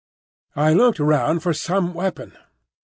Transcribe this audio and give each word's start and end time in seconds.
I 0.55 0.73
looked 0.73 0.97
round 0.97 1.43
for 1.43 1.53
some 1.53 1.93
weapon. 1.93 2.35